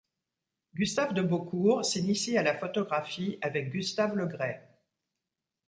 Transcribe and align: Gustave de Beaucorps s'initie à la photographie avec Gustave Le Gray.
Gustave 0.73 1.13
de 1.13 1.21
Beaucorps 1.21 1.85
s'initie 1.85 2.35
à 2.35 2.41
la 2.41 2.57
photographie 2.57 3.37
avec 3.39 3.69
Gustave 3.69 4.15
Le 4.15 4.25
Gray. 4.25 4.59